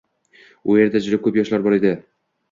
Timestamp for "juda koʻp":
1.07-1.37